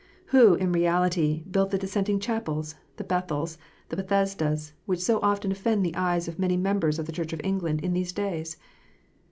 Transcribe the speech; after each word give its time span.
Who, 0.33 0.55
in 0.55 0.71
reality, 0.71 1.43
built 1.43 1.69
the 1.69 1.77
Dissenting 1.77 2.19
chapels, 2.21 2.73
the 2.97 3.03
Bethels, 3.03 3.59
the 3.89 3.95
Bethesdas, 3.95 4.71
which 4.87 4.99
so 4.99 5.19
often 5.21 5.51
offend 5.51 5.85
the 5.85 5.95
eyes 5.95 6.27
of 6.27 6.39
many 6.39 6.57
members 6.57 6.97
of 6.97 7.05
the 7.05 7.11
Church 7.11 7.33
of 7.33 7.41
England 7.43 7.81
in 7.81 7.93
these 7.93 8.11
days 8.11 8.57